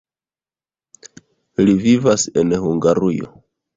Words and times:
Li 1.67 1.75
vivas 1.83 2.25
en 2.43 2.57
Hungarujo. 2.67 3.31